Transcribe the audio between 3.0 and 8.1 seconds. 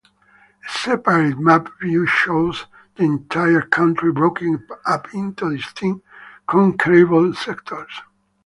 entire country broken up into distinct conquerable sectors.